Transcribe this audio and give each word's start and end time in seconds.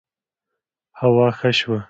هوا 0.99 1.27
ښه 1.37 1.49
شوه 1.59 1.77